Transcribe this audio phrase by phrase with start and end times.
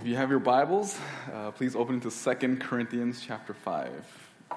[0.00, 0.98] If you have your Bibles,
[1.30, 4.30] uh, please open to 2 Corinthians chapter 5.
[4.50, 4.56] So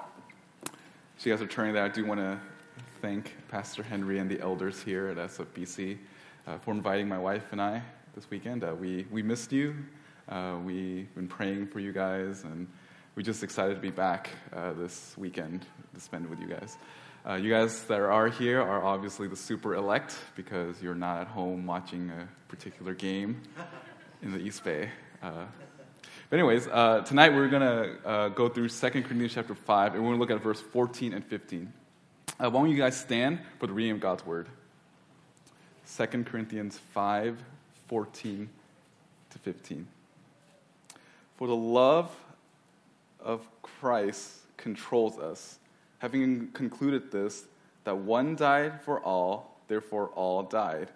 [1.18, 1.84] you guys are turning there.
[1.84, 2.40] I do want to
[3.02, 5.98] thank Pastor Henry and the elders here at SFBC
[6.46, 7.82] uh, for inviting my wife and I
[8.14, 8.64] this weekend.
[8.64, 9.76] Uh, we, we missed you.
[10.30, 12.66] Uh, we've been praying for you guys, and
[13.14, 16.78] we're just excited to be back uh, this weekend to spend with you guys.
[17.28, 21.26] Uh, you guys that are here are obviously the super elect because you're not at
[21.26, 23.42] home watching a particular game
[24.22, 24.88] in the East Bay.
[25.24, 25.46] Uh,
[26.28, 30.02] but anyways, uh, tonight we're going to uh, go through 2 Corinthians chapter 5, and
[30.02, 31.72] we're going to look at verse 14 and 15.
[32.38, 34.48] Uh, why don't you guys stand for the reading of God's word?
[35.96, 37.42] 2 Corinthians 5,
[37.88, 38.50] 14
[39.30, 39.86] to 15.
[41.38, 42.14] For the love
[43.18, 45.58] of Christ controls us,
[46.00, 47.44] having concluded this,
[47.84, 50.90] that one died for all, therefore all died.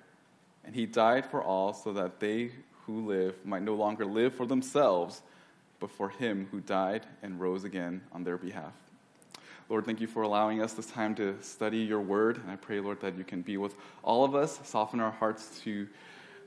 [0.67, 2.51] And he died for all so that they
[2.89, 5.23] who live might no longer live for themselves,
[5.79, 8.73] but for him who died and rose again on their behalf.
[9.69, 12.39] Lord, thank you for allowing us this time to study your word.
[12.39, 15.61] And I pray, Lord, that you can be with all of us, soften our hearts
[15.65, 15.87] to,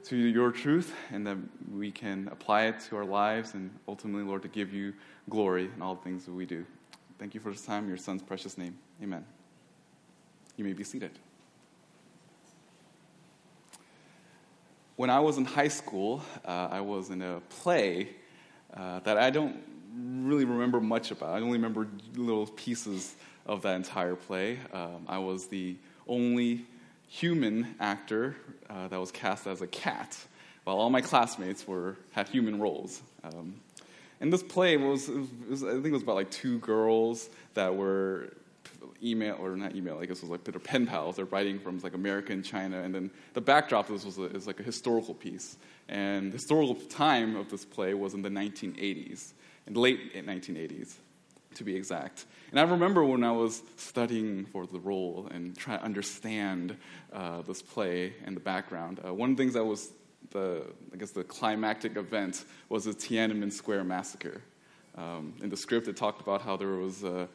[0.05, 1.37] to your truth, and that
[1.71, 4.93] we can apply it to our lives, and ultimately, Lord, to give you
[5.29, 6.65] glory in all the things that we do.
[7.19, 7.83] Thank you for this time.
[7.83, 8.75] In your son's precious name.
[9.03, 9.23] Amen.
[10.57, 11.11] You may be seated.
[14.95, 18.09] When I was in high school, uh, I was in a play
[18.73, 19.57] uh, that I don't
[19.95, 21.29] really remember much about.
[21.29, 24.59] I only remember little pieces of that entire play.
[24.73, 25.75] Um, I was the
[26.07, 26.65] only
[27.07, 28.35] human actor
[28.69, 30.17] uh, that was cast as a cat,
[30.63, 33.01] while all my classmates were had human roles.
[33.23, 33.55] Um,
[34.21, 35.09] and this play was,
[35.49, 38.31] was, I think it was about like two girls that were
[39.03, 41.15] email or not email, I guess it was like their pen pals.
[41.15, 44.35] They're writing from like America and China, and then the backdrop of this was a,
[44.35, 45.57] is like a historical piece.
[45.89, 49.33] And the historical time of this play was in the 1980s,
[49.67, 50.95] in late 1980s,
[51.55, 52.25] to be exact.
[52.51, 56.77] And I remember when I was studying for the role and trying to understand
[57.13, 58.99] uh, this play and the background.
[59.05, 59.91] Uh, one of the things that was
[60.31, 64.41] the, I guess, the climactic event was the Tiananmen Square massacre.
[64.95, 67.27] Um, in the script, it talked about how there was a,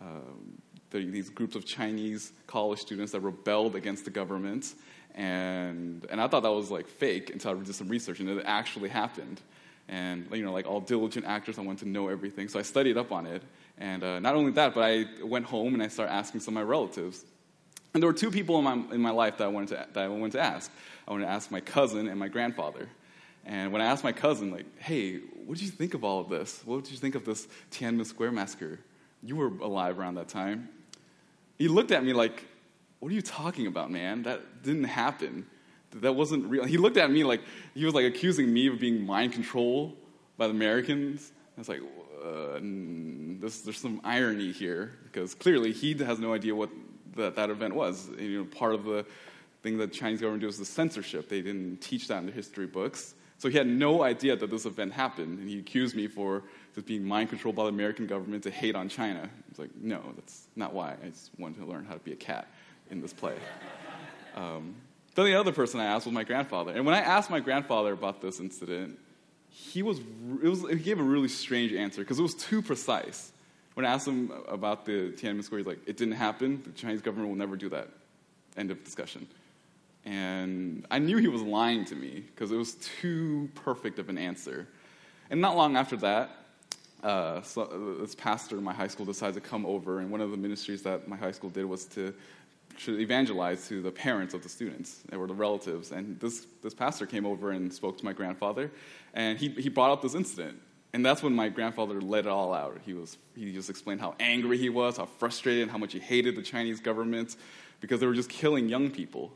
[0.00, 0.60] um,
[1.00, 4.74] these groups of Chinese college students that rebelled against the government.
[5.14, 8.42] And, and I thought that was like fake until I did some research, and it
[8.46, 9.40] actually happened.
[9.88, 12.96] And you know, like all diligent actors, I wanted to know everything, so I studied
[12.96, 13.42] up on it.
[13.78, 16.62] And uh, not only that, but I went home and I started asking some of
[16.62, 17.24] my relatives.
[17.92, 20.04] And there were two people in my, in my life that I, wanted to, that
[20.04, 20.70] I wanted to ask.
[21.06, 22.88] I wanted to ask my cousin and my grandfather.
[23.46, 26.28] And when I asked my cousin, like, hey, what did you think of all of
[26.28, 26.62] this?
[26.64, 28.80] What did you think of this Tiananmen Square massacre?
[29.22, 30.68] You were alive around that time.
[31.58, 32.44] He looked at me like,
[33.00, 34.22] What are you talking about, man?
[34.22, 35.46] That didn't happen.
[35.92, 36.64] That wasn't real.
[36.64, 37.42] He looked at me like
[37.74, 39.96] he was like accusing me of being mind controlled
[40.36, 41.32] by the Americans.
[41.56, 41.82] I was like,
[42.24, 42.58] uh,
[43.40, 46.70] this, there's some irony here because clearly he has no idea what
[47.16, 48.08] that, that event was.
[48.18, 49.06] You know, part of the
[49.62, 51.28] thing that the Chinese government did was the censorship.
[51.28, 53.14] They didn't teach that in the history books.
[53.38, 56.86] So he had no idea that this event happened, and he accused me for just
[56.86, 59.28] being mind controlled by the American government to hate on China.
[59.50, 60.96] It's like, no, that's not why.
[61.02, 62.48] I just wanted to learn how to be a cat
[62.90, 63.34] in this play.
[64.34, 64.74] Um,
[65.14, 66.72] then the other person I asked was my grandfather.
[66.72, 68.98] And when I asked my grandfather about this incident,
[69.48, 70.00] he, was,
[70.42, 73.30] was he gave a really strange answer because it was too precise.
[73.74, 76.62] When I asked him about the Tiananmen Square, he's like, it didn't happen.
[76.64, 77.88] The Chinese government will never do that.
[78.56, 79.28] End of discussion.
[80.04, 84.18] And I knew he was lying to me because it was too perfect of an
[84.18, 84.66] answer.
[85.30, 86.43] And not long after that,
[87.04, 90.20] uh, so uh, this pastor in my high school decided to come over, and one
[90.20, 92.14] of the ministries that my high school did was to,
[92.84, 95.92] to evangelize to the parents of the students, they were the relatives.
[95.92, 98.70] And this, this pastor came over and spoke to my grandfather,
[99.12, 100.58] and he, he brought up this incident.
[100.94, 102.78] And that's when my grandfather let it all out.
[102.86, 106.36] He, was, he just explained how angry he was, how frustrated, how much he hated
[106.36, 107.36] the Chinese government
[107.80, 109.32] because they were just killing young people.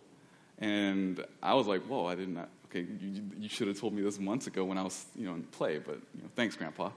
[0.58, 4.20] And I was like, whoa, I didn't, okay, you, you should have told me this
[4.20, 6.90] months ago when I was, you know, in play, but, you know, thanks, Grandpa.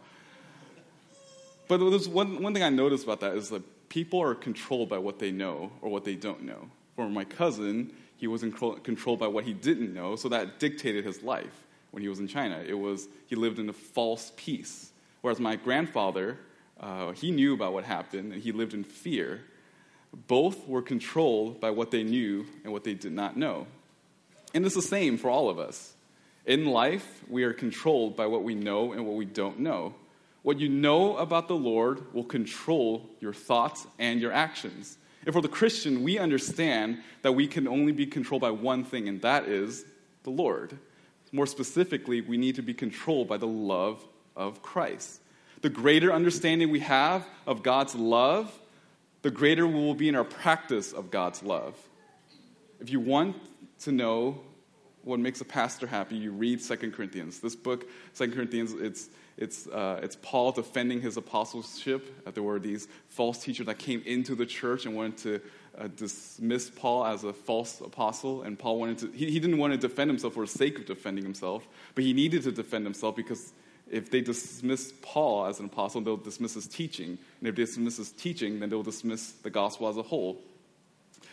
[1.71, 4.97] But there's one, one thing I noticed about that is that people are controlled by
[4.97, 6.67] what they know or what they don't know.
[6.97, 11.23] For my cousin, he was controlled by what he didn't know, so that dictated his
[11.23, 12.61] life when he was in China.
[12.67, 14.91] It was, he lived in a false peace.
[15.21, 16.37] Whereas my grandfather,
[16.77, 19.39] uh, he knew about what happened and he lived in fear.
[20.27, 23.65] Both were controlled by what they knew and what they did not know.
[24.53, 25.93] And it's the same for all of us.
[26.45, 29.95] In life, we are controlled by what we know and what we don't know.
[30.43, 34.97] What you know about the Lord will control your thoughts and your actions.
[35.25, 39.07] And for the Christian, we understand that we can only be controlled by one thing,
[39.07, 39.85] and that is
[40.23, 40.77] the Lord.
[41.31, 44.03] More specifically, we need to be controlled by the love
[44.35, 45.21] of Christ.
[45.61, 48.51] The greater understanding we have of God's love,
[49.21, 51.77] the greater we will be in our practice of God's love.
[52.79, 53.35] If you want
[53.81, 54.41] to know
[55.03, 57.39] what makes a pastor happy, you read Second Corinthians.
[57.39, 59.09] This book, Second Corinthians, it's,
[59.41, 62.31] it's, uh, it's Paul defending his apostleship.
[62.31, 65.41] There were these false teachers that came into the church and wanted to
[65.79, 68.43] uh, dismiss Paul as a false apostle.
[68.43, 70.85] And Paul wanted to, he, he didn't want to defend himself for the sake of
[70.85, 73.51] defending himself, but he needed to defend himself because
[73.89, 77.17] if they dismiss Paul as an apostle, they'll dismiss his teaching.
[77.39, 80.39] And if they dismiss his teaching, then they'll dismiss the gospel as a whole.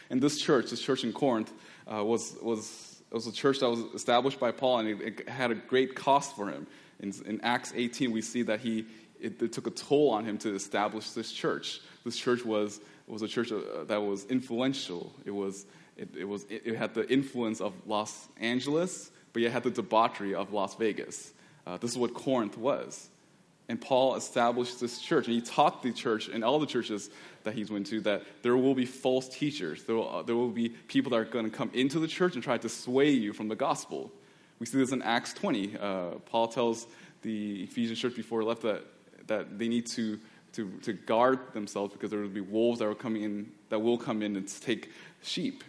[0.09, 1.53] And this church, this church in Corinth,
[1.87, 5.51] uh, was, was, was a church that was established by Paul, and it, it had
[5.51, 6.67] a great cost for him.
[7.01, 8.87] In, in Acts 18, we see that he,
[9.21, 11.81] it, it, took a toll on him to establish this church.
[12.05, 15.13] This church was, was a church uh, that was influential.
[15.25, 15.67] It, was,
[15.97, 20.35] it, it, was, it, had the influence of Los Angeles, but it had the debauchery
[20.35, 21.33] of Las Vegas.
[21.67, 23.09] Uh, this is what Corinth was.
[23.69, 27.11] And Paul established this church, and he taught the church and all the churches
[27.45, 29.85] that he's went to that there will be false teachers.
[29.85, 32.35] There will, uh, there will be people that are going to come into the church
[32.35, 34.11] and try to sway you from the gospel.
[34.59, 35.77] We see this in Acts 20.
[35.77, 36.87] Uh, Paul tells
[37.23, 38.85] the Ephesian church before he left that,
[39.27, 40.19] that they need to,
[40.55, 43.99] to, to guard themselves because there will be wolves that, are coming in, that will
[43.99, 44.91] come in and take
[45.23, 45.63] sheep.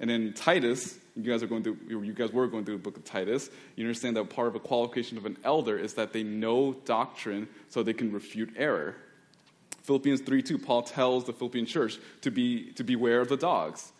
[0.00, 2.96] And then Titus, you guys are going through, you guys were going through the book
[2.96, 3.50] of Titus.
[3.74, 7.48] You understand that part of a qualification of an elder is that they know doctrine
[7.68, 8.94] so they can refute error.
[9.82, 13.90] Philippians 3 2, Paul tells the Philippian church to, be, to beware of the dogs.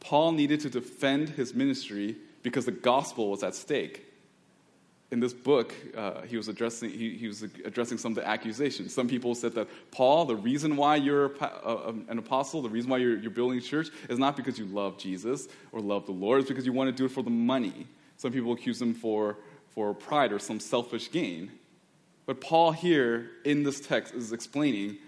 [0.00, 2.16] Paul needed to defend his ministry
[2.46, 4.06] because the gospel was at stake
[5.10, 8.94] in this book, uh, he was addressing he, he, was addressing some of the accusations.
[8.94, 12.88] Some people said that Paul, the reason why you're a, a, an apostle, the reason
[12.88, 16.12] why you're, you're building a church, is not because you love Jesus or love the
[16.12, 16.40] Lord.
[16.40, 17.88] It's because you want to do it for the money.
[18.16, 19.36] Some people accuse him for
[19.68, 21.50] for pride or some selfish gain.
[22.24, 24.98] But Paul here in this text is explaining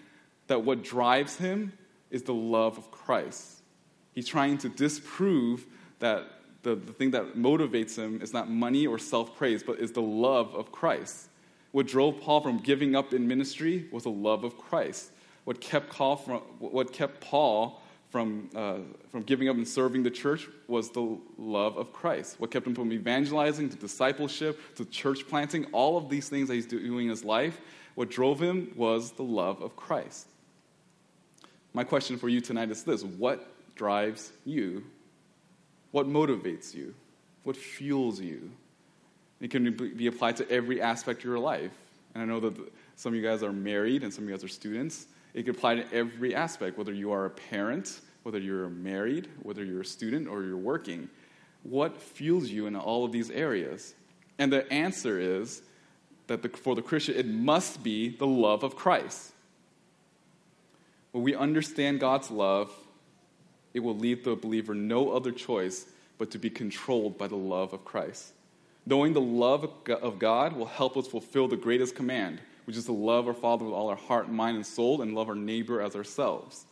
[0.49, 1.73] that what drives him
[2.11, 3.63] is the love of Christ.
[4.13, 5.67] He's trying to disprove
[6.01, 9.93] that the, the thing that motivates him is not money or self praise, but is
[9.93, 11.29] the love of Christ.
[11.73, 15.11] What drove Paul from giving up in ministry was the love of Christ.
[15.45, 18.79] What kept from, what kept Paul from, uh,
[19.11, 22.41] from giving up and serving the church was the love of Christ.
[22.41, 26.55] What kept him from evangelizing to discipleship to church planting, all of these things that
[26.55, 27.61] he's doing in his life,
[27.95, 30.27] what drove him was the love of Christ.
[31.75, 34.85] My question for you tonight is this What drives you
[35.91, 36.95] what motivates you?
[37.45, 38.51] What fuels you?
[39.41, 41.73] It can be applied to every aspect of your life.
[42.15, 42.57] And I know that
[42.97, 45.07] some of you guys are married and some of you guys are students.
[45.35, 49.65] It can apply to every aspect, whether you are a parent, whether you're married, whether
[49.65, 51.09] you're a student, or you're working.
[51.63, 53.95] What fuels you in all of these areas?
[54.39, 55.63] And the answer is
[56.27, 59.33] that the, for the Christian, it must be the love of Christ.
[61.13, 62.73] When we understand God's love,
[63.79, 65.87] it will leave the believer no other choice
[66.19, 68.33] but to be controlled by the love of Christ.
[68.85, 72.93] Knowing the love of God will help us fulfill the greatest command, which is to
[72.93, 75.95] love our Father with all our heart, mind, and soul, and love our neighbor as
[75.95, 76.65] ourselves.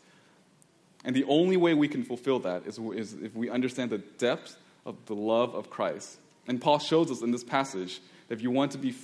[1.05, 4.57] And the only way we can fulfill that is, is if we understand the depth
[4.85, 6.19] of the love of Christ.
[6.49, 8.97] And Paul shows us in this passage that if you want to be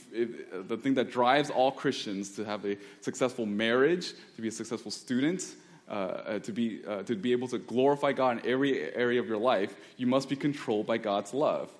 [0.66, 4.90] the thing that drives all Christians to have a successful marriage, to be a successful
[4.90, 5.54] student,
[5.92, 9.28] uh, uh, to, be, uh, to be able to glorify God in every area of
[9.28, 11.70] your life, you must be controlled by God's love.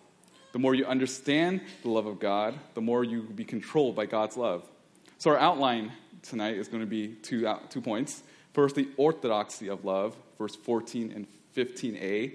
[0.53, 4.37] The more you understand the love of God, the more you be controlled by God's
[4.37, 4.69] love.
[5.17, 8.23] So, our outline tonight is going to be two, uh, two points.
[8.53, 11.27] First, the orthodoxy of love, verse 14 and
[11.57, 12.35] 15a,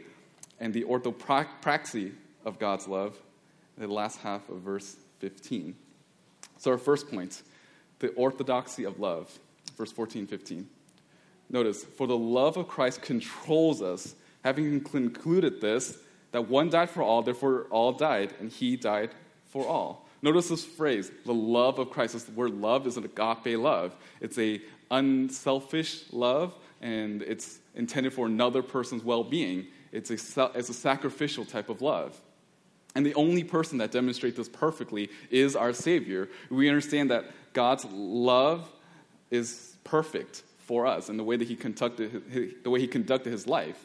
[0.60, 3.19] and the orthopraxy of God's love,
[3.77, 5.75] the last half of verse 15.
[6.57, 7.43] So, our first point,
[8.00, 9.38] the orthodoxy of love,
[9.77, 10.69] verse 14, 15.
[11.50, 15.98] Notice, for the love of Christ controls us, having concluded this,
[16.32, 19.12] that one died for all, therefore all died, and he died
[19.46, 20.08] for all.
[20.22, 22.13] Notice this phrase, the love of Christ.
[22.13, 23.96] This word love is an agape love.
[24.20, 24.62] It's a
[24.92, 29.68] unselfish love, and it's intended for another person's well-being.
[29.92, 32.20] It's a, it's a sacrificial type of love.
[32.96, 36.30] And the only person that demonstrates this perfectly is our Savior.
[36.50, 38.70] We understand that God's love
[39.30, 43.32] is perfect for us and the way that he conducted his, the way he conducted
[43.32, 43.84] his life.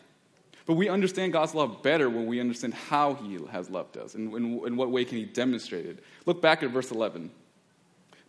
[0.67, 4.33] But we understand God's love better when we understand how he has loved us and
[4.35, 6.05] in, what way can he demonstrate it.
[6.27, 7.31] Look back at verse 11.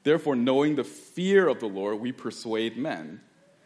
[0.03, 3.21] Therefore, knowing the fear of the Lord, we persuade men.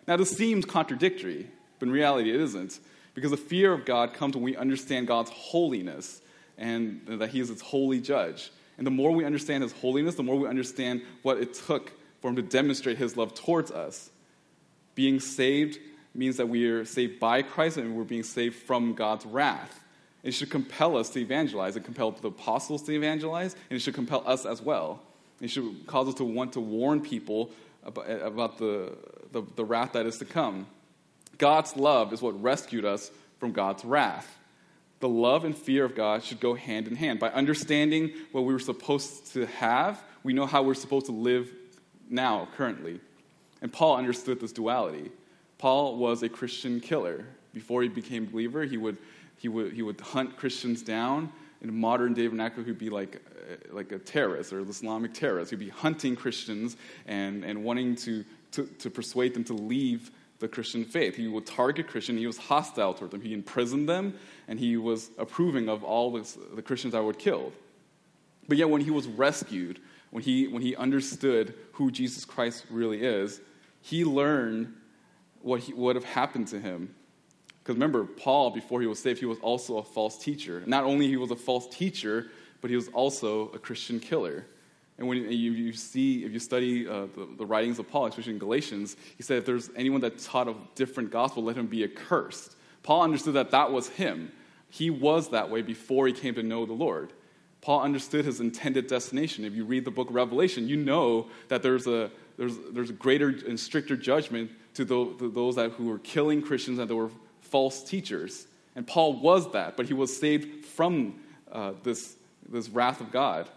[0.07, 2.79] Now, this seems contradictory, but in reality, it isn't.
[3.13, 6.21] Because the fear of God comes when we understand God's holiness
[6.57, 8.51] and that he is its holy judge.
[8.77, 12.29] And the more we understand his holiness, the more we understand what it took for
[12.29, 14.11] him to demonstrate his love towards us.
[14.97, 15.77] Being saved
[16.15, 19.79] means that we are saved by Christ and we're being saved from God's wrath.
[20.23, 21.75] It should compel us to evangelize.
[21.75, 24.99] It compelled the apostles to evangelize, and it should compel us as well.
[25.39, 27.51] It should cause us to want to warn people
[27.83, 28.97] about, about the,
[29.31, 30.65] the, the wrath that is to come.
[31.37, 34.39] God's love is what rescued us from God's wrath.
[34.99, 37.19] The love and fear of God should go hand in hand.
[37.19, 41.53] By understanding what we were supposed to have, we know how we're supposed to live
[42.09, 42.99] now, currently.
[43.61, 45.11] And Paul understood this duality.
[45.57, 47.25] Paul was a Christian killer.
[47.53, 48.97] Before he became a believer, he would,
[49.37, 51.31] he would, he would hunt Christians down.
[51.61, 55.49] In modern day vernacular, he'd be like, uh, like a terrorist or an Islamic terrorist.
[55.49, 60.47] He'd be hunting Christians and, and wanting to, to, to persuade them to leave the
[60.47, 61.15] Christian faith.
[61.15, 62.19] He would target Christians.
[62.19, 63.21] He was hostile toward them.
[63.21, 64.13] He imprisoned them,
[64.47, 67.53] and he was approving of all this, the Christians that were killed.
[68.47, 69.79] But yet, when he was rescued,
[70.11, 73.41] when he, when he understood who Jesus Christ really is,
[73.81, 74.73] he learned
[75.41, 76.93] what he, would have happened to him.
[77.63, 80.63] Because remember, Paul, before he was saved, he was also a false teacher.
[80.65, 82.27] Not only he was a false teacher,
[82.61, 84.45] but he was also a Christian killer.
[84.97, 88.33] And when you, you see, if you study uh, the, the, writings of Paul, especially
[88.33, 91.83] in Galatians, he said if there's anyone that taught a different gospel, let him be
[91.83, 92.55] accursed.
[92.81, 94.31] Paul understood that that was him.
[94.69, 97.13] He was that way before he came to know the Lord.
[97.67, 99.43] Paul understood his intended destination.
[99.43, 102.93] If you read the book of Revelation, you know that there's a, there's, there's a
[102.93, 106.95] greater and stricter judgment to, the, to those that, who were killing Christians and that
[106.95, 108.47] were false teachers.
[108.77, 111.19] And Paul was that, but he was saved from
[111.51, 112.15] uh, this,
[112.47, 113.49] this wrath of God.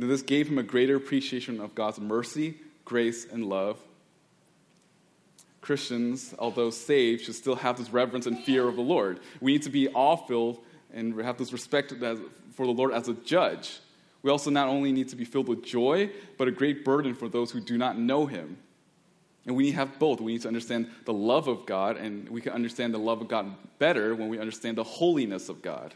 [0.00, 2.56] And This gave him a greater appreciation of God's mercy,
[2.86, 3.78] grace, and love.
[5.60, 9.20] Christians, although saved, should still have this reverence and fear of the Lord.
[9.38, 11.92] We need to be awe filled and have this respect
[12.60, 13.78] for the Lord as a judge.
[14.20, 17.26] We also not only need to be filled with joy, but a great burden for
[17.26, 18.58] those who do not know Him.
[19.46, 20.20] And we need to have both.
[20.20, 23.28] We need to understand the love of God, and we can understand the love of
[23.28, 25.94] God better when we understand the holiness of God.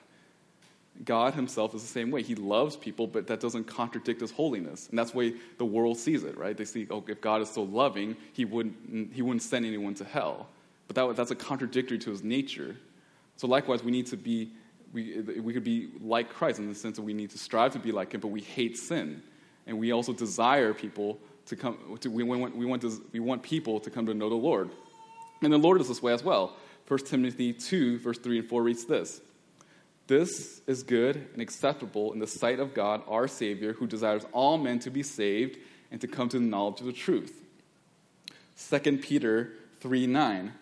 [1.04, 2.22] God himself is the same way.
[2.22, 4.88] He loves people, but that doesn't contradict his holiness.
[4.88, 6.56] And that's the way the world sees it, right?
[6.56, 10.04] They see, oh, if God is so loving, he wouldn't, he wouldn't send anyone to
[10.04, 10.48] hell.
[10.88, 12.74] But that, that's a contradictory to his nature.
[13.36, 14.50] So likewise, we need to be,
[14.94, 17.80] we, we could be like Christ in the sense that we need to strive to
[17.80, 19.22] be like him, but we hate sin.
[19.66, 23.80] And we also desire people to come, to, we, want, we, want we want people
[23.80, 24.70] to come to know the Lord.
[25.42, 26.56] And the Lord is this way as well.
[26.86, 29.20] 1 Timothy 2, verse 3 and 4 reads this.
[30.06, 34.58] This is good and acceptable in the sight of God, our Savior, who desires all
[34.58, 35.58] men to be saved
[35.90, 37.42] and to come to the knowledge of the truth.
[38.70, 40.52] 2 Peter 3 9.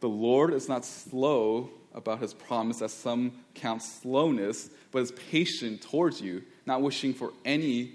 [0.00, 5.82] The Lord is not slow about his promise, as some count slowness, but is patient
[5.82, 7.92] towards you, not wishing for any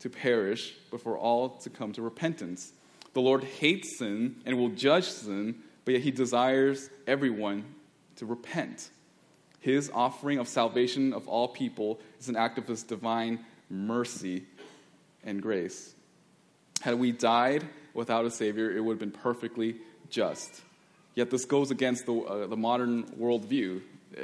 [0.00, 2.72] to perish, but for all to come to repentance.
[3.14, 7.64] The Lord hates sin and will judge sin, but yet he desires everyone
[8.16, 8.90] to repent.
[9.60, 14.44] His offering of salvation of all people is an act of his divine mercy
[15.24, 15.94] and grace.
[16.80, 19.76] Had we died without a Savior, it would have been perfectly
[20.10, 20.62] just.
[21.18, 23.80] Yet this goes against the, uh, the modern worldview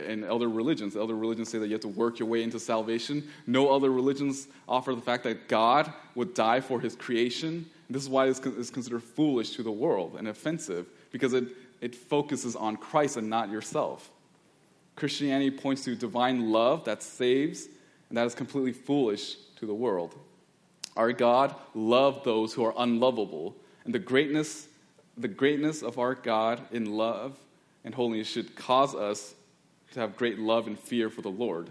[0.06, 0.94] and other religions.
[0.94, 3.28] Other religions say that you have to work your way into salvation.
[3.48, 7.68] No other religions offer the fact that God would die for his creation.
[7.90, 11.48] This is why it's considered foolish to the world and offensive, because it,
[11.80, 14.08] it focuses on Christ and not yourself.
[14.94, 17.66] Christianity points to divine love that saves,
[18.08, 20.14] and that is completely foolish to the world.
[20.96, 24.68] Our God loved those who are unlovable, and the greatness,
[25.16, 27.38] the greatness of our God in love
[27.84, 29.34] and holiness should cause us
[29.92, 31.70] to have great love and fear for the Lord.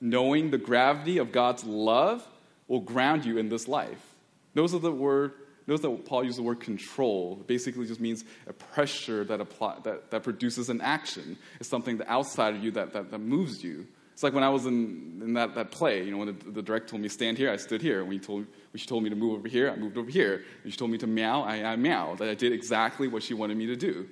[0.00, 2.26] Knowing the gravity of God's love
[2.68, 4.14] will ground you in this life.
[4.54, 5.32] Notice the word
[5.68, 7.36] Notice that Paul used the word control.
[7.42, 11.36] It basically just means a pressure that, apply, that, that produces an action.
[11.60, 13.86] It's something that outside of you that, that, that moves you.
[14.18, 16.60] It's like when I was in, in that, that play, you know, when the, the
[16.60, 18.02] director told me stand here, I stood here.
[18.02, 20.42] When, he told, when she told me to move over here, I moved over here.
[20.64, 22.20] When she told me to meow, I, I meowed.
[22.20, 24.08] I did exactly what she wanted me to do.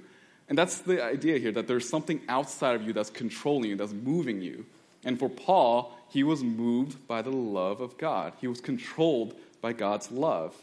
[0.49, 3.93] And that's the idea here, that there's something outside of you that's controlling you, that's
[3.93, 4.65] moving you.
[5.05, 8.35] And for Paul, he was moved by the love of God.
[8.41, 10.55] He was controlled by God's love.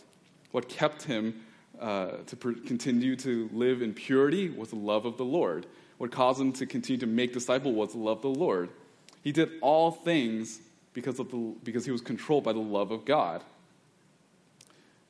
[0.52, 1.44] What kept him
[1.82, 5.66] uh, to per- continue to live in purity was the love of the Lord.
[5.98, 8.70] What caused him to continue to make disciples was the love of the Lord.
[9.24, 10.60] He did all things
[10.94, 13.42] because, of the, because he was controlled by the love of God.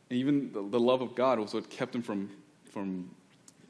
[0.10, 2.29] And even the, love of God was what kept him from,
[2.72, 3.10] from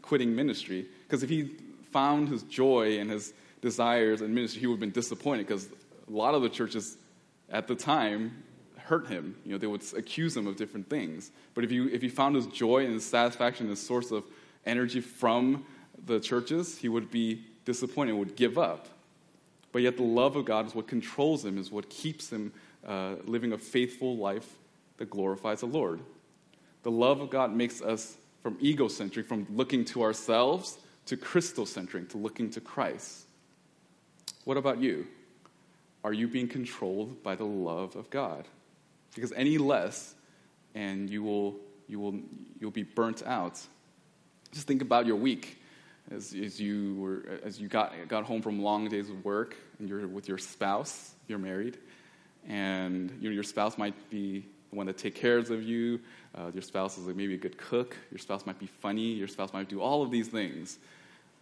[0.01, 0.85] quitting ministry.
[1.07, 1.51] Because if he
[1.91, 5.67] found his joy and his desires in ministry, he would have been disappointed because
[6.07, 6.97] a lot of the churches
[7.49, 8.43] at the time
[8.77, 9.35] hurt him.
[9.45, 11.31] You know, they would accuse him of different things.
[11.53, 14.25] But if you if he found his joy and his satisfaction, his source of
[14.65, 15.65] energy from
[16.05, 18.87] the churches, he would be disappointed, would give up.
[19.73, 22.53] But yet, the love of God is what controls them, is what keeps them
[22.87, 24.47] uh, living a faithful life
[24.97, 25.99] that glorifies the Lord.
[26.83, 30.77] The love of God makes us from egocentric, from looking to ourselves,
[31.07, 33.25] to Christocentric, to looking to Christ.
[34.45, 35.07] What about you?
[36.03, 38.47] Are you being controlled by the love of God?
[39.15, 40.13] Because any less,
[40.75, 41.55] and you will,
[41.87, 42.19] you will,
[42.59, 43.59] you'll be burnt out.
[44.51, 45.57] Just think about your week
[46.11, 49.87] as, as you, were, as you got, got home from long days of work and
[49.87, 51.77] you're with your spouse, you're married,
[52.47, 55.99] and you know, your spouse might be the one that take cares of you.
[56.35, 57.95] Uh, your spouse is maybe a good cook.
[58.11, 59.13] Your spouse might be funny.
[59.13, 60.79] Your spouse might do all of these things.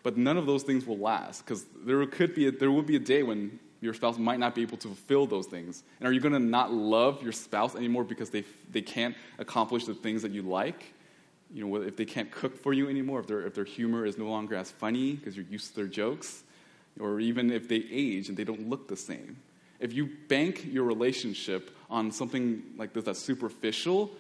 [0.04, 2.96] But none of those things will last because there could be a, there will be
[2.96, 5.84] a day when your spouse might not be able to fulfill those things.
[6.00, 9.86] And are you going to not love your spouse anymore because they, they can't accomplish
[9.86, 10.94] the things that you like?
[11.54, 14.18] You know, if they can't cook for you anymore, if, their if their humor is
[14.18, 16.44] no longer as funny because you're used to their jokes,
[17.00, 19.38] or even if they age and they don't look the same.
[19.80, 24.12] If you bank your relationship on something like this that's superficial,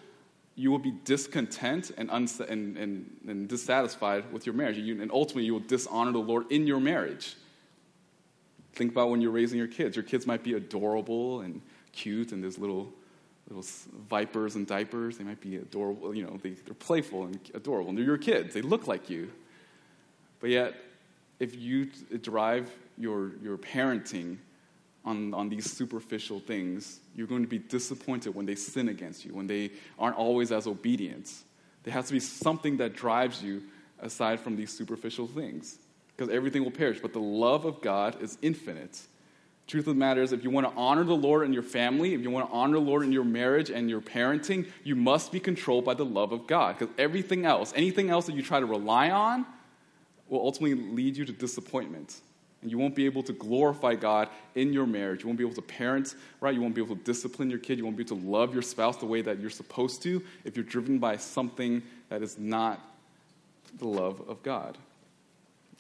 [0.56, 4.78] you will be discontent and, uns- and, and, and dissatisfied with your marriage.
[4.78, 7.36] You, and ultimately, you will dishonor the Lord in your marriage.
[8.74, 9.96] Think about when you're raising your kids.
[9.96, 11.62] Your kids might be adorable and
[11.92, 12.92] cute, and there's little,
[13.54, 13.70] little
[14.10, 15.18] vipers and diapers.
[15.18, 17.90] They might be adorable, you know, they, they're playful and adorable.
[17.90, 19.32] And they're your kids, they look like you.
[20.40, 20.76] But yet,
[21.40, 21.90] if you
[22.22, 24.38] drive your, your parenting
[25.04, 29.34] on, on these superficial things, you're going to be disappointed when they sin against you,
[29.34, 31.32] when they aren't always as obedient.
[31.84, 33.64] There has to be something that drives you
[34.00, 35.80] aside from these superficial things,
[36.16, 37.00] because everything will perish.
[37.02, 39.02] But the love of God is infinite.
[39.72, 42.14] Truth of the matter is, if you want to honor the Lord in your family,
[42.14, 45.32] if you want to honor the Lord in your marriage and your parenting, you must
[45.32, 46.78] be controlled by the love of God.
[46.78, 49.46] Because everything else, anything else that you try to rely on,
[50.28, 52.20] will ultimately lead you to disappointment.
[52.62, 55.22] And you won't be able to glorify God in your marriage.
[55.22, 56.54] You won't be able to parent, right?
[56.54, 57.78] You won't be able to discipline your kid.
[57.78, 60.58] You won't be able to love your spouse the way that you're supposed to if
[60.58, 62.82] you're driven by something that is not
[63.78, 64.78] the love of God.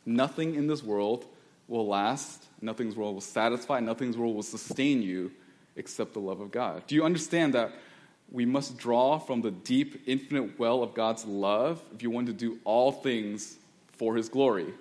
[0.05, 1.25] Nothing in this world
[1.71, 5.31] will last, nothing's world will satisfy, nothing's world will sustain you
[5.77, 6.83] except the love of God.
[6.85, 7.71] Do you understand that
[8.29, 12.33] we must draw from the deep, infinite well of God's love if you want to
[12.33, 13.55] do all things
[13.93, 14.73] for his glory?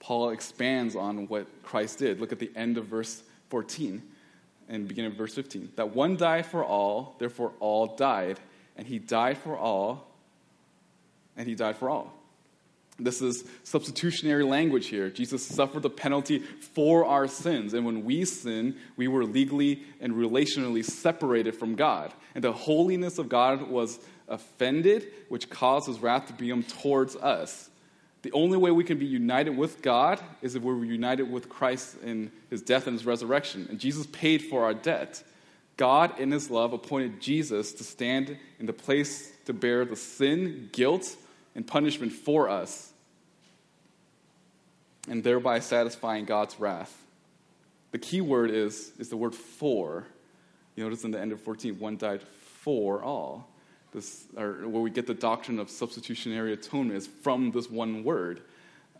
[0.00, 2.20] Paul expands on what Christ did.
[2.20, 4.02] Look at the end of verse 14
[4.68, 5.72] and beginning of verse 15.
[5.76, 8.40] That one died for all, therefore all died,
[8.76, 10.08] and he died for all,
[11.36, 12.19] and he died for all.
[13.04, 15.10] This is substitutionary language here.
[15.10, 17.74] Jesus suffered the penalty for our sins.
[17.74, 22.12] And when we sin, we were legally and relationally separated from God.
[22.34, 27.70] And the holiness of God was offended, which caused his wrath to be towards us.
[28.22, 31.96] The only way we can be united with God is if we're united with Christ
[32.02, 33.66] in his death and his resurrection.
[33.70, 35.22] And Jesus paid for our debt.
[35.78, 40.68] God, in his love, appointed Jesus to stand in the place to bear the sin,
[40.72, 41.16] guilt,
[41.54, 42.92] and punishment for us,
[45.08, 46.96] and thereby satisfying God's wrath.
[47.92, 50.06] The key word is, is the word for.
[50.76, 52.22] You notice in the end of 14, one died
[52.62, 53.48] for all
[53.92, 58.42] this, or where we get the doctrine of substitutionary atonement is from this one word.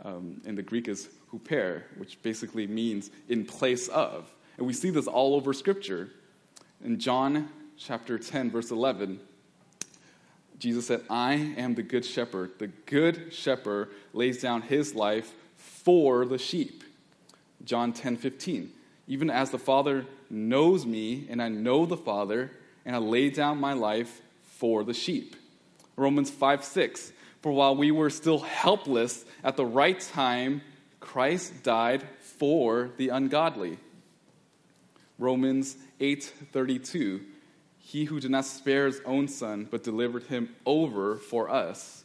[0.02, 4.32] Um, and the Greek is huper, which basically means in place of.
[4.56, 6.10] And we see this all over Scripture.
[6.82, 9.20] In John chapter 10, verse 11,
[10.60, 12.52] Jesus said, I am the good shepherd.
[12.58, 16.84] The good shepherd lays down his life for the sheep.
[17.64, 18.70] John 10, 15.
[19.08, 22.52] Even as the Father knows me, and I know the Father,
[22.84, 25.34] and I lay down my life for the sheep.
[25.96, 27.12] Romans 5 6.
[27.40, 30.60] For while we were still helpless, at the right time,
[31.00, 33.78] Christ died for the ungodly.
[35.18, 37.20] Romans 8:32
[37.90, 42.04] He who did not spare his own son but delivered him over for us.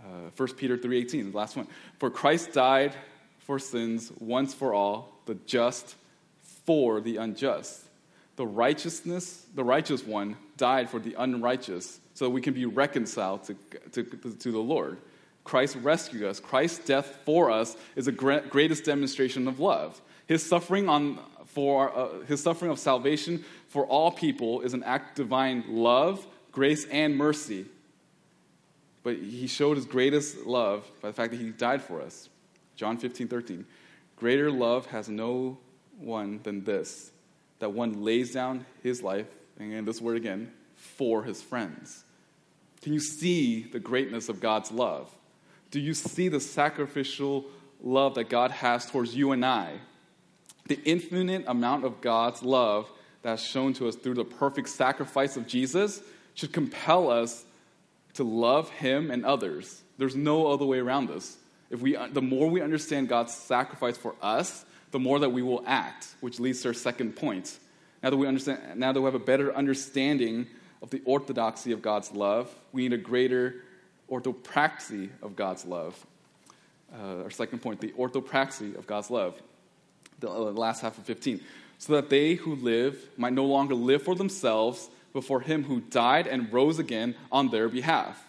[0.00, 1.68] Uh, 1 Peter 3:18 the last one.
[1.98, 2.94] For Christ died
[3.38, 5.94] for sins once for all, the just
[6.64, 7.88] for the unjust
[8.38, 13.42] the righteousness, the righteous one died for the unrighteous so that we can be reconciled
[13.42, 13.54] to,
[13.90, 14.96] to, to the Lord.
[15.42, 16.38] Christ rescued us.
[16.38, 20.00] Christ's death for us is the greatest demonstration of love.
[20.26, 25.18] His suffering, on, for, uh, his suffering of salvation for all people is an act
[25.18, 27.66] of divine love, grace, and mercy.
[29.02, 32.28] But he showed his greatest love by the fact that he died for us.
[32.76, 33.66] John 15, 13.
[34.16, 35.58] Greater love has no
[35.98, 37.12] one than this
[37.58, 39.26] that one lays down his life,
[39.58, 42.04] and this word again, for his friends.
[42.82, 45.12] Can you see the greatness of God's love?
[45.72, 47.46] Do you see the sacrificial
[47.82, 49.72] love that God has towards you and I?
[50.68, 52.90] The infinite amount of God's love
[53.22, 56.00] that's shown to us through the perfect sacrifice of Jesus
[56.34, 57.44] should compel us
[58.14, 59.82] to love Him and others.
[59.98, 61.36] There's no other way around this.
[61.70, 65.62] If we, the more we understand God's sacrifice for us, the more that we will
[65.66, 67.58] act, which leads to our second point.
[68.02, 70.46] Now that we understand, now that we have a better understanding
[70.80, 73.56] of the orthodoxy of God's love, we need a greater
[74.10, 76.06] orthopraxy of God's love.
[76.92, 79.40] Uh, our second point, the orthopraxy of God's love.
[80.20, 81.40] The, uh, last half of 15.
[81.78, 85.80] So that they who live might no longer live for themselves, but for him who
[85.80, 88.24] died and rose again on their behalf.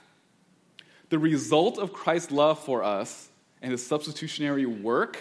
[1.09, 3.29] The result of Christ's love for us
[3.61, 5.17] and his substitutionary work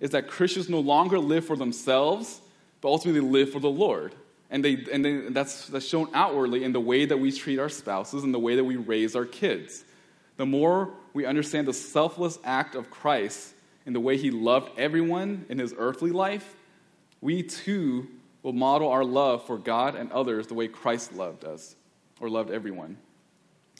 [0.00, 2.40] is that Christians no longer live for themselves,
[2.80, 4.14] but ultimately live for the Lord.
[4.50, 7.68] And, they, and they, that's, that's shown outwardly in the way that we treat our
[7.68, 9.84] spouses and the way that we raise our kids.
[10.36, 13.54] The more we understand the selfless act of Christ
[13.86, 16.54] in the way he loved everyone in his earthly life,
[17.20, 18.08] we too
[18.42, 21.76] will model our love for God and others the way Christ loved us
[22.20, 22.96] or loved everyone.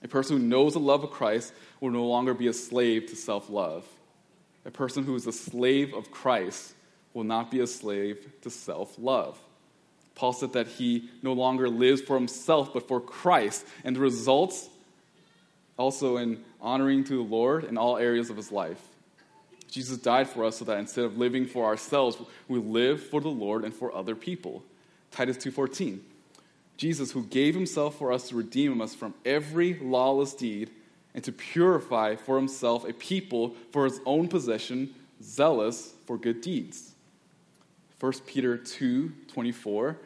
[0.03, 3.17] A person who knows the love of Christ will no longer be a slave to
[3.17, 3.87] self love.
[4.65, 6.75] A person who is a slave of Christ
[7.15, 9.39] will not be a slave to self love.
[10.15, 13.67] Paul said that he no longer lives for himself, but for Christ.
[13.85, 14.69] And the results
[15.79, 18.81] also in honoring to the Lord in all areas of his life.
[19.73, 23.31] Jesus died for us so that instead of living for ourselves, we live for the
[23.31, 24.63] Lord and for other people.
[25.11, 26.05] Titus 2:14.
[26.77, 30.71] Jesus who gave himself for us to redeem us from every lawless deed
[31.15, 36.93] and to purify for himself a people for his own possession, zealous for good deeds.
[37.99, 39.97] 1 Peter 2:24.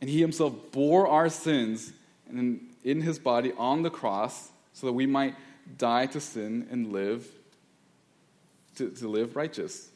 [0.00, 1.92] And he himself bore our sins
[2.30, 5.34] in, in his body on the cross so that we might
[5.76, 7.39] die to sin and live
[8.76, 9.88] to, to live righteous.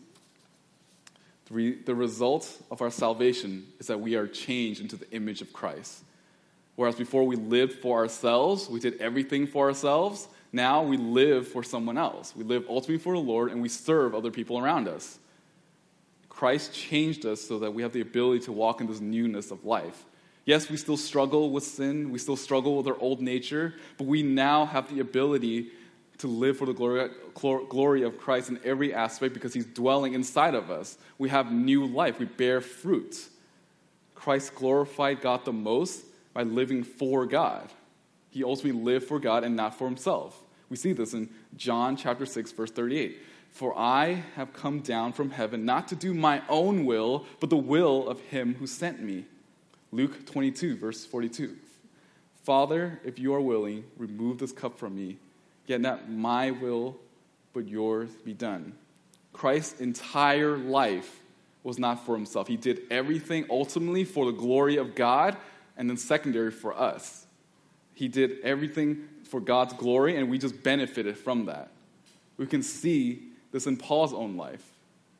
[1.47, 5.43] The, re, the result of our salvation is that we are changed into the image
[5.43, 6.03] of Christ.
[6.77, 11.65] Whereas before we lived for ourselves, we did everything for ourselves, now we live for
[11.65, 12.33] someone else.
[12.37, 15.19] We live ultimately for the Lord and we serve other people around us.
[16.29, 19.65] Christ changed us so that we have the ability to walk in this newness of
[19.65, 20.05] life.
[20.45, 24.23] Yes, we still struggle with sin, we still struggle with our old nature, but we
[24.23, 25.71] now have the ability
[26.19, 30.55] to live for the glory, glory of Christ in every aspect because He's dwelling inside
[30.55, 30.97] of us.
[31.19, 33.29] We have new life, we bear fruit.
[34.15, 37.71] Christ glorified God the most by living for God.
[38.31, 40.41] He ultimately lived for God and not for himself.
[40.69, 43.21] We see this in John chapter 6 verse 38.
[43.51, 47.57] For I have come down from heaven not to do my own will, but the
[47.57, 49.27] will of him who sent me.
[49.93, 51.57] Luke 22 verse 42.
[52.43, 55.19] Father, if you are willing, remove this cup from me,
[55.67, 56.97] yet not my will,
[57.53, 58.75] but yours be done.
[59.33, 61.21] Christ's entire life
[61.63, 62.47] was not for himself.
[62.47, 65.37] He did everything ultimately for the glory of God
[65.77, 67.27] and then secondary for us.
[67.95, 71.71] He did everything for God's glory, and we just benefited from that.
[72.37, 73.23] We can see
[73.53, 74.65] this in Paul's own life,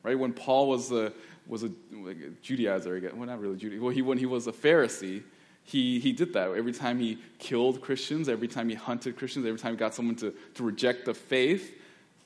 [0.03, 0.17] right?
[0.17, 1.11] When Paul was a,
[1.47, 4.51] was a, like a Judaizer, well, not really Judaizer, well, he, when he was a
[4.51, 5.23] Pharisee,
[5.65, 6.51] he, he did that.
[6.51, 10.15] Every time he killed Christians, every time he hunted Christians, every time he got someone
[10.17, 11.73] to, to reject the faith,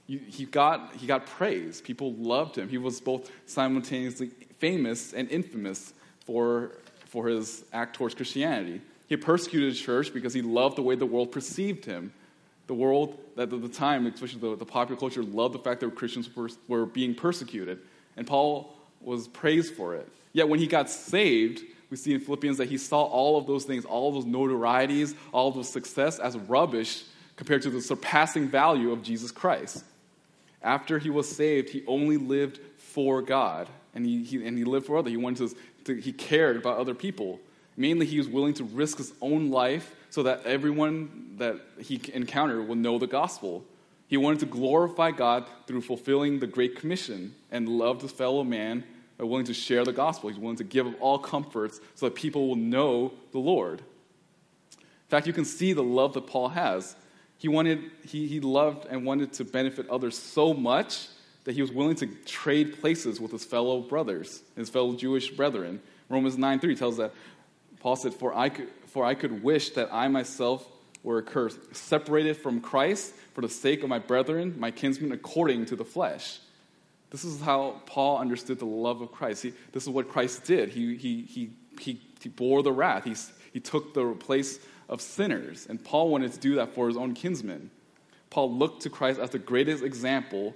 [0.06, 1.82] he got, he got praise.
[1.82, 2.68] People loved him.
[2.68, 5.94] He was both simultaneously famous and infamous
[6.26, 6.72] for,
[7.06, 8.82] for his act towards Christianity.
[9.08, 12.12] He persecuted the church because he loved the way the world perceived him.
[12.68, 16.36] The world, at the time, especially the, the popular culture, loved the fact that Christians
[16.36, 17.80] were, were being persecuted.
[18.18, 20.08] And Paul was praised for it.
[20.34, 23.66] Yet when he got saved, we see in Philippians that he saw all of those
[23.66, 27.04] things, all those notorieties, all those success as rubbish
[27.36, 29.84] compared to the surpassing value of Jesus Christ.
[30.62, 34.86] After he was saved, he only lived for God, and he, he and he lived
[34.86, 35.12] for others.
[35.12, 37.40] He wanted to, to, he cared about other people.
[37.78, 42.68] Mainly, he was willing to risk his own life so that everyone that he encountered
[42.68, 43.64] will know the gospel.
[44.08, 48.84] He wanted to glorify God through fulfilling the Great Commission and love his fellow man
[49.26, 50.30] willing to share the gospel.
[50.30, 53.80] He's willing to give up all comforts so that people will know the Lord.
[53.80, 56.96] In fact, you can see the love that Paul has.
[57.38, 61.08] He, wanted, he, he loved and wanted to benefit others so much
[61.46, 65.82] that he was willing to trade places with his fellow brothers, his fellow Jewish brethren.
[66.10, 67.12] Romans 9 3 tells that
[67.80, 70.68] Paul said, For I could, for I could wish that I myself
[71.04, 75.76] were accursed, separated from Christ for the sake of my brethren, my kinsmen, according to
[75.76, 76.40] the flesh.
[77.10, 79.44] This is how Paul understood the love of Christ.
[79.44, 80.70] He, this is what Christ did.
[80.70, 83.16] He, he, he, he, he bore the wrath, he,
[83.54, 85.68] he took the place of sinners.
[85.70, 87.72] And Paul wanted to do that for his own kinsmen.
[88.30, 90.56] Paul looked to Christ as the greatest example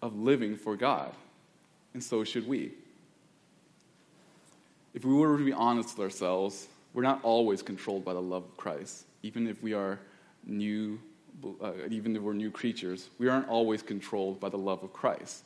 [0.00, 1.12] of living for God.
[1.94, 2.72] And so should we.
[4.94, 8.44] If we were to be honest with ourselves, we're not always controlled by the love
[8.44, 9.04] of Christ.
[9.22, 9.98] Even if we are
[10.46, 10.98] new,
[11.62, 15.44] uh, even if we're new creatures, we aren't always controlled by the love of Christ.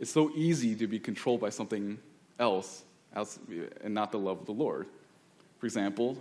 [0.00, 1.98] It's so easy to be controlled by something
[2.38, 4.86] else and not the love of the Lord.
[5.58, 6.16] For example,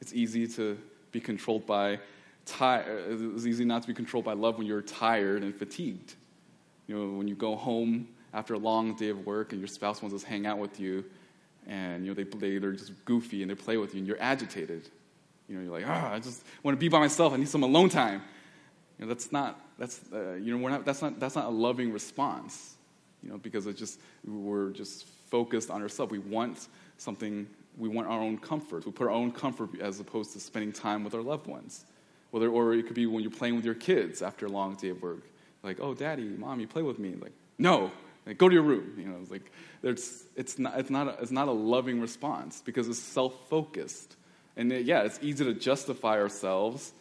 [0.00, 0.76] it's easy to
[1.12, 2.00] be controlled by
[2.44, 6.16] it's easy not to be controlled by love when you're tired and fatigued.
[6.88, 10.02] You know, when you go home after a long day of work and your spouse
[10.02, 11.04] wants to hang out with you,
[11.68, 14.20] and you know they, they they're just goofy and they play with you, and you're
[14.20, 14.88] agitated.
[15.48, 17.32] You know, you're like, ah, oh, I just want to be by myself.
[17.32, 18.22] I need some alone time.
[18.98, 21.50] You know, that's not that's uh, you know we're not that's not that's not a
[21.50, 22.74] loving response
[23.22, 26.10] you know, because it's just we're just focused on ourselves.
[26.10, 26.66] We want
[26.98, 27.46] something.
[27.78, 28.84] We want our own comfort.
[28.84, 31.84] We put our own comfort as opposed to spending time with our loved ones.
[32.30, 34.88] Whether, or it could be when you're playing with your kids after a long day
[34.88, 35.22] of work.
[35.62, 37.14] Like, oh, daddy, mom, you play with me.
[37.14, 37.92] Like, no,
[38.26, 38.94] like, go to your room.
[38.98, 39.50] You know, it's like
[39.82, 44.16] there's, it's not, it's not, a, it's not a loving response because it's self-focused.
[44.56, 46.92] And it, yeah, it's easy to justify ourselves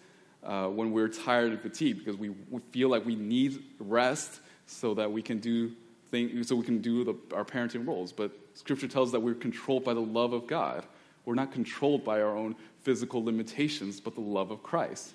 [0.43, 4.93] uh, when we're tired and fatigued because we, we feel like we need rest so
[4.95, 5.71] that we can do
[6.11, 8.11] thing, so we can do the, our parenting roles.
[8.11, 10.85] But Scripture tells that we're controlled by the love of God.
[11.25, 15.13] We're not controlled by our own physical limitations, but the love of Christ.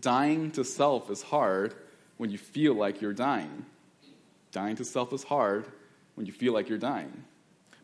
[0.00, 1.74] Dying to self is hard
[2.16, 3.66] when you feel like you're dying.
[4.52, 5.66] Dying to self is hard
[6.14, 7.24] when you feel like you're dying.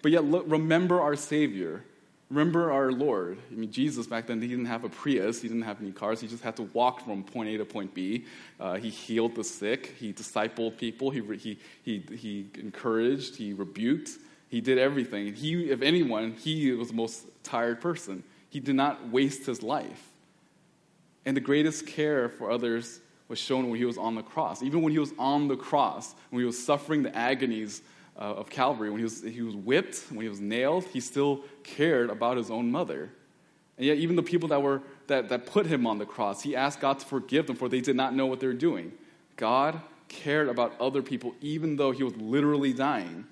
[0.02, 1.84] But yet, look, remember our Savior
[2.30, 3.38] Remember our Lord.
[3.50, 6.20] I mean, Jesus back then, he didn't have a Prius, he didn't have any cars,
[6.20, 8.24] he just had to walk from point A to point B.
[8.60, 14.10] Uh, he healed the sick, he discipled people, he, he, he, he encouraged, he rebuked,
[14.48, 15.34] he did everything.
[15.34, 18.22] He, if anyone, he was the most tired person.
[18.48, 20.10] He did not waste his life.
[21.24, 24.62] And the greatest care for others was shown when he was on the cross.
[24.62, 27.82] Even when he was on the cross, when he was suffering the agonies
[28.16, 31.44] uh, of Calvary, when he was, he was whipped, when he was nailed, he still
[31.62, 33.10] cared about his own mother.
[33.78, 36.54] And yet, even the people that, were, that, that put him on the cross, he
[36.54, 38.92] asked God to forgive them, for they did not know what they were doing.
[39.36, 43.26] God cared about other people, even though he was literally dying.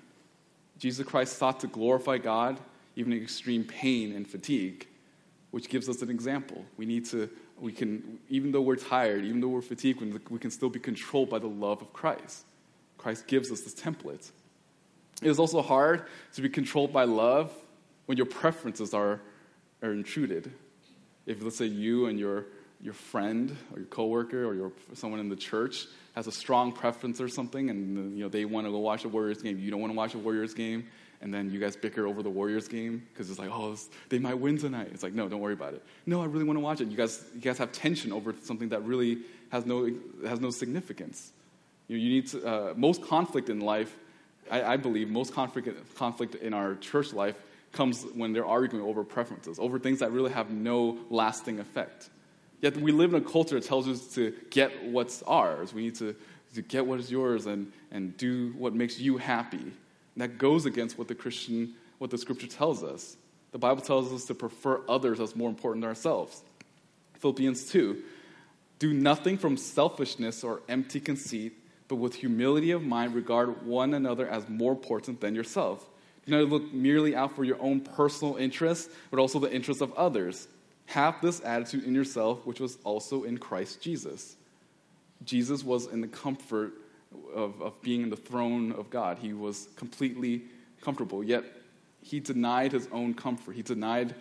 [0.79, 2.59] Jesus Christ sought to glorify God,
[2.95, 4.87] even in extreme pain and fatigue,
[5.51, 6.65] which gives us an example.
[6.77, 10.49] We need to, we can, even though we're tired, even though we're fatigued, we can
[10.49, 12.45] still be controlled by the love of Christ.
[12.97, 14.31] Christ gives us this template.
[15.21, 17.51] It is also hard to be controlled by love
[18.05, 19.19] when your preferences are,
[19.83, 20.51] are intruded.
[21.25, 22.45] If, let's say, you and your,
[22.81, 27.19] your friend or your coworker or your, someone in the church has a strong preference
[27.19, 29.81] or something, and you know, they want to go watch a Warriors game, you don't
[29.81, 30.87] want to watch a Warriors game,
[31.21, 34.19] and then you guys bicker over the Warriors game because it's like, oh, this, they
[34.19, 34.87] might win tonight.
[34.93, 35.83] It's like, no, don't worry about it.
[36.05, 36.87] No, I really want to watch it.
[36.87, 39.19] You guys, you guys have tension over something that really
[39.51, 39.91] has no,
[40.25, 41.33] has no significance.
[41.89, 43.95] You, know, you need to, uh, most conflict in life
[44.49, 47.35] I, I believe most conflict, conflict in our church life
[47.71, 52.09] comes when they're arguing over preferences, over things that really have no lasting effect.
[52.61, 55.73] Yet we live in a culture that tells us to get what's ours.
[55.73, 56.15] We need to,
[56.55, 59.57] to get what is yours and, and do what makes you happy.
[59.59, 59.73] And
[60.17, 63.15] that goes against what the Christian, what the scripture tells us.
[63.51, 66.41] The Bible tells us to prefer others as more important than ourselves.
[67.19, 68.01] Philippians 2
[68.79, 71.53] Do nothing from selfishness or empty conceit
[71.89, 75.89] but with humility of mind, regard one another as more important than yourself.
[76.25, 79.91] Do not look merely out for your own personal interests, but also the interests of
[79.93, 80.47] others.
[80.85, 84.35] Have this attitude in yourself, which was also in Christ Jesus.
[85.25, 86.73] Jesus was in the comfort
[87.33, 89.17] of, of being in the throne of God.
[89.17, 90.43] He was completely
[90.81, 91.43] comfortable, yet
[92.01, 93.55] he denied his own comfort.
[93.55, 94.13] He denied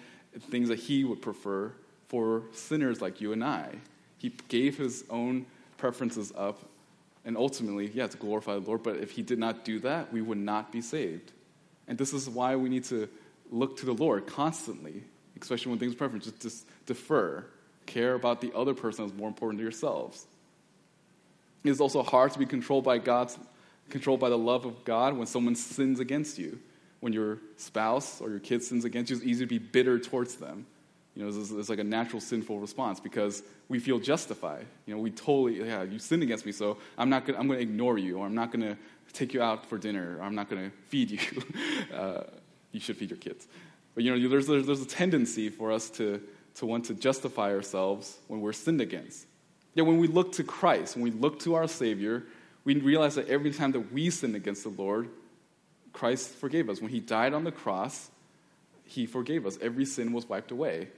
[0.51, 1.73] things that he would prefer
[2.09, 3.69] for sinners like you and I.
[4.17, 5.45] He gave his own
[5.77, 6.68] preferences up
[7.25, 8.83] and ultimately, yeah, to glorify the Lord.
[8.83, 11.33] But if he did not do that, we would not be saved.
[11.87, 13.09] And this is why we need to
[13.51, 15.03] look to the Lord constantly,
[15.41, 16.25] especially when things are preference.
[16.25, 17.45] Just, just defer.
[17.87, 20.27] Care about the other person as more important to yourselves.
[21.65, 23.39] It is also hard to be controlled by God's
[23.91, 26.59] controlled by the love of God when someone sins against you.
[27.01, 30.35] When your spouse or your kid sins against you, it's easy to be bitter towards
[30.35, 30.67] them.
[31.19, 34.67] You know, it's, like a natural sinful response because we feel justified.
[34.87, 37.59] You know, we totally, yeah, you sinned against me, so I'm not gonna, I'm to
[37.59, 38.77] ignore you, or I'm not to
[39.13, 41.19] take you out for dinner, or I'm not to feed you.
[41.93, 42.23] uh,
[42.71, 43.49] you should feed your kids.
[43.97, 46.23] But, you know, there's, there's, there's a tendency for us to,
[46.55, 49.27] to want to justify ourselves when we're sinned against.
[49.75, 52.27] Yet when we look to Christ, when we look to our Savior,
[52.63, 55.09] we realize that every time that we sin against the Lord,
[55.93, 56.81] Christ forgave us.
[56.81, 58.09] When he died on the cross,
[58.85, 59.59] he forgave us.
[59.61, 60.91] Every sin was wiped away.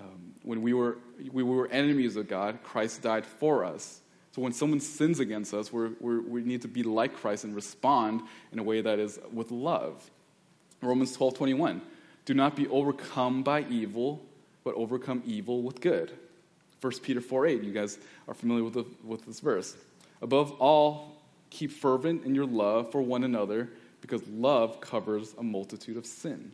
[0.00, 0.98] Um, when we were,
[1.30, 4.00] we were enemies of God, Christ died for us.
[4.32, 7.54] So when someone sins against us, we're, we're, we need to be like Christ and
[7.54, 10.08] respond in a way that is with love.
[10.80, 11.82] Romans 12 21.
[12.24, 14.24] Do not be overcome by evil,
[14.62, 16.12] but overcome evil with good.
[16.80, 17.62] 1 Peter 4 8.
[17.62, 19.76] You guys are familiar with, the, with this verse.
[20.22, 21.16] Above all,
[21.50, 26.52] keep fervent in your love for one another, because love covers a multitude of sin.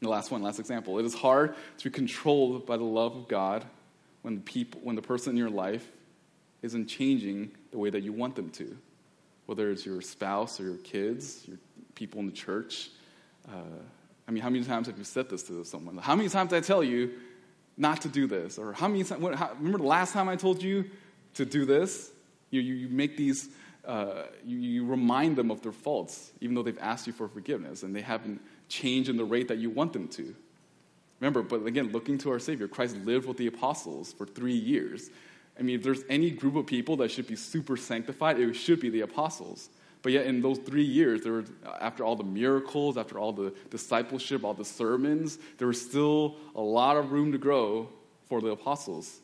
[0.00, 0.98] The last one, last example.
[0.98, 3.64] It is hard to be controlled by the love of God
[4.22, 5.86] when the, people, when the person in your life
[6.62, 8.76] isn't changing the way that you want them to.
[9.46, 11.58] Whether it's your spouse or your kids, your
[11.94, 12.90] people in the church.
[13.48, 13.82] Uh,
[14.26, 15.96] I mean, how many times have you said this to someone?
[15.98, 17.14] How many times did I tell you
[17.76, 18.58] not to do this?
[18.58, 20.90] Or how many times, remember the last time I told you
[21.34, 22.10] to do this?
[22.50, 23.48] You, you, you make these,
[23.86, 27.82] uh, you, you remind them of their faults, even though they've asked you for forgiveness
[27.82, 30.34] and they haven't changed in the rate that you want them to.
[31.20, 35.10] Remember, but again, looking to our Savior, Christ lived with the apostles for three years.
[35.58, 38.80] I mean, if there's any group of people that should be super sanctified, it should
[38.80, 39.70] be the apostles.
[40.02, 41.44] But yet, in those three years, there were,
[41.80, 46.60] after all the miracles, after all the discipleship, all the sermons, there was still a
[46.60, 47.88] lot of room to grow
[48.28, 49.18] for the apostles.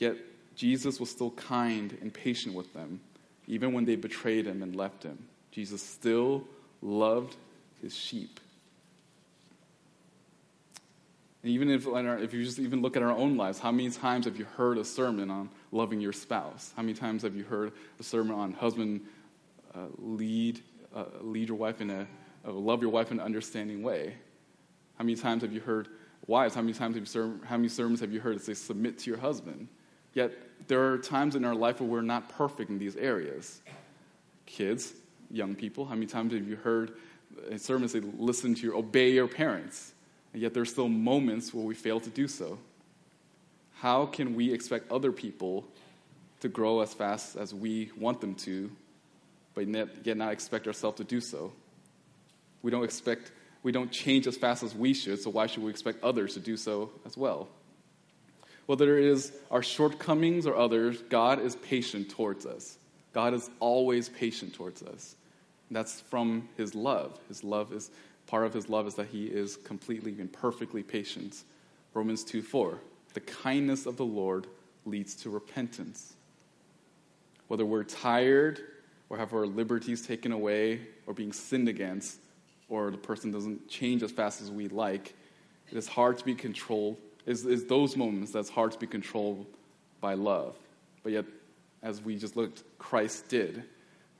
[0.00, 0.16] Yet,
[0.56, 3.00] Jesus was still kind and patient with them,
[3.46, 5.18] even when they betrayed him and left him.
[5.52, 6.42] Jesus still
[6.82, 7.36] loved
[7.82, 8.40] his sheep.
[11.42, 14.24] And even if, if you just even look at our own lives, how many times
[14.24, 16.72] have you heard a sermon on loving your spouse?
[16.76, 19.02] How many times have you heard a sermon on husband
[19.74, 20.60] uh, lead,
[20.94, 22.06] uh, lead your wife in a,
[22.46, 24.14] uh, love your wife in an understanding way?
[24.96, 25.88] How many times have you heard
[26.26, 26.56] wives?
[26.56, 28.98] How many times have you ser- how many sermons have you heard that say submit
[29.00, 29.68] to your husband?
[30.14, 30.32] Yet
[30.66, 33.60] there are times in our life where we're not perfect in these areas.
[34.44, 34.92] Kids,
[35.30, 36.94] young people, how many times have you heard
[37.38, 39.92] Uh, a sermon say listen to your obey your parents?
[40.32, 42.58] And yet there's still moments where we fail to do so.
[43.80, 45.64] How can we expect other people
[46.40, 48.70] to grow as fast as we want them to
[49.58, 49.66] but
[50.04, 51.52] yet not expect ourselves to do so.
[52.62, 53.32] We don't expect,
[53.64, 56.40] we don't change as fast as we should, so why should we expect others to
[56.40, 57.48] do so as well?
[58.66, 62.78] Whether it is our shortcomings or others, God is patient towards us.
[63.12, 65.16] God is always patient towards us.
[65.70, 67.18] That's from His love.
[67.28, 67.90] His love is,
[68.26, 71.42] part of His love is that He is completely and perfectly patient.
[71.94, 72.78] Romans 2 4.
[73.14, 74.46] The kindness of the Lord
[74.84, 76.14] leads to repentance.
[77.48, 78.60] Whether we're tired
[79.08, 82.18] or have our liberties taken away or being sinned against,
[82.68, 85.14] or the person doesn't change as fast as we like,
[85.70, 86.98] it is hard to be controlled.
[87.26, 89.46] It's, it's those moments that's hard to be controlled
[90.00, 90.56] by love.
[91.02, 91.24] But yet,
[91.82, 93.64] as we just looked, Christ did.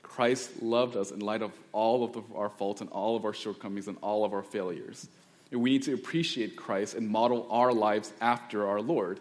[0.08, 3.34] Christ loved us in light of all of the, our faults and all of our
[3.34, 5.08] shortcomings and all of our failures.
[5.52, 9.20] And we need to appreciate Christ and model our lives after our Lord.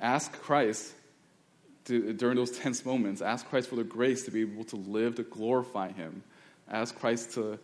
[0.00, 0.92] Ask Christ
[1.86, 5.16] to, during those tense moments, ask Christ for the grace to be able to live
[5.16, 6.22] to glorify Him.
[6.70, 7.58] Ask Christ to,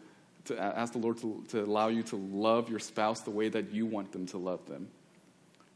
[0.46, 3.72] to ask the Lord to, to allow you to love your spouse the way that
[3.72, 4.88] you want them to love them.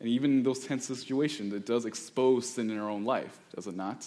[0.00, 3.66] And even in those tense situations, it does expose sin in our own life, does
[3.66, 4.06] it not?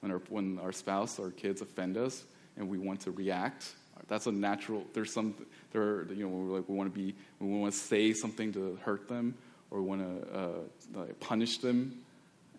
[0.00, 2.24] When our, when our spouse or kids offend us
[2.56, 3.72] and we want to react,
[4.06, 4.84] that's a natural.
[4.94, 5.34] There's some
[5.72, 8.52] there, are, you know, we like we want to be, we want to say something
[8.52, 9.34] to hurt them,
[9.70, 12.00] or want to uh, punish them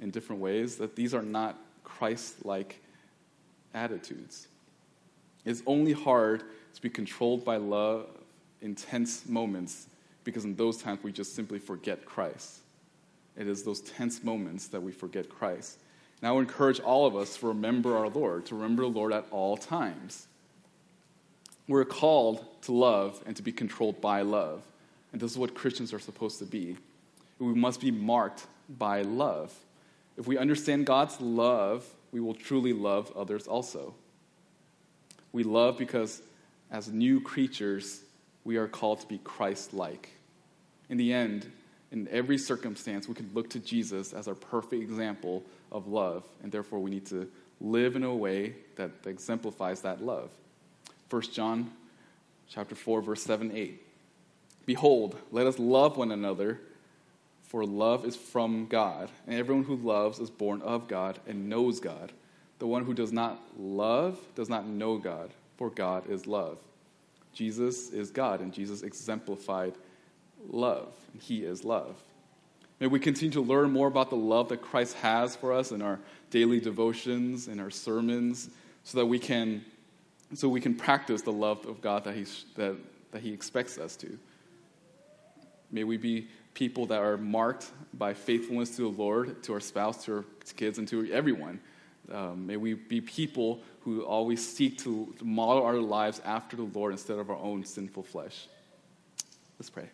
[0.02, 2.82] in different ways, that these are not Christ like
[3.74, 4.48] attitudes.
[5.46, 6.44] It's only hard
[6.76, 8.08] to be controlled by love
[8.62, 9.88] intense moments
[10.24, 12.60] because in those times we just simply forget Christ.
[13.38, 15.80] It is those tense moments that we forget Christ.
[16.22, 19.14] And I would encourage all of us to remember our Lord, to remember the Lord
[19.14, 20.28] at all times.
[21.68, 24.64] We're called to love and to be controlled by love.
[25.12, 26.78] And this is what Christians are supposed to be.
[27.40, 29.54] We must be marked by love.
[30.18, 33.94] If we understand God's love, we will truly love others also.
[35.32, 36.22] We love because
[36.72, 38.02] as new creatures,
[38.44, 40.10] we are called to be Christ like.
[40.90, 41.52] In the end,
[41.92, 46.52] in every circumstance, we can look to Jesus as our perfect example of love, and
[46.52, 47.30] therefore we need to
[47.60, 50.30] live in a way that exemplifies that love.
[51.10, 51.72] 1 John
[52.48, 53.82] chapter 4 verse 7 8
[54.66, 56.60] Behold, let us love one another
[57.50, 61.80] for love is from God, and everyone who loves is born of God and knows
[61.80, 62.12] God.
[62.60, 66.60] The one who does not love does not know God, for God is love.
[67.34, 69.74] Jesus is God, and Jesus exemplified
[70.48, 71.96] love, He is love.
[72.80, 75.82] May we continue to learn more about the love that Christ has for us in
[75.82, 78.50] our daily devotions, in our sermons,
[78.84, 79.66] so that we can,
[80.34, 82.78] so we can practice the love of God that, he's, that,
[83.12, 84.18] that He expects us to.
[85.72, 90.06] May we be people that are marked by faithfulness to the Lord, to our spouse,
[90.06, 90.26] to our
[90.56, 91.60] kids, and to everyone.
[92.12, 96.94] Um, may we be people who always seek to model our lives after the Lord
[96.94, 98.48] instead of our own sinful flesh.
[99.60, 99.90] Let's pray.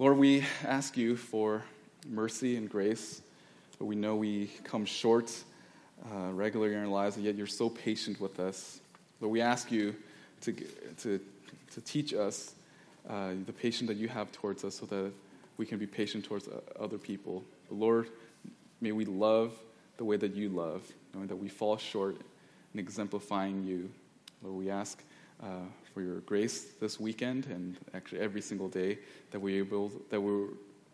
[0.00, 1.62] Lord, we ask you for
[2.08, 3.20] mercy and grace,
[3.78, 5.30] we know we come short
[6.10, 8.80] uh, regularly in our lives, and yet you're so patient with us.
[9.20, 9.94] Lord, we ask you
[10.40, 10.52] to,
[11.02, 11.20] to,
[11.74, 12.54] to teach us
[13.10, 15.12] uh, the patience that you have towards us so that
[15.58, 17.44] we can be patient towards uh, other people.
[17.70, 18.08] Lord,
[18.80, 19.52] may we love
[19.98, 20.82] the way that you love,
[21.12, 22.16] knowing that we fall short
[22.72, 23.90] in exemplifying you.
[24.42, 25.02] Lord, we ask
[25.42, 28.98] uh, for your grace this weekend and actually every single day
[29.30, 30.46] that we able that we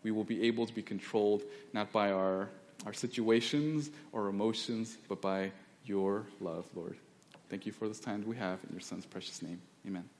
[0.03, 1.43] we will be able to be controlled
[1.73, 2.49] not by our
[2.85, 5.51] our situations or emotions, but by
[5.85, 6.97] your love, Lord.
[7.49, 9.61] Thank you for this time we have in your Son's precious name.
[9.85, 10.16] Amen.